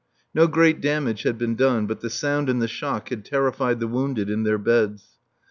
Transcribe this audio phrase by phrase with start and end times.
[0.33, 3.87] No great damage had been done, but the sound and the shock had terrified the
[3.87, 5.19] wounded in their beds.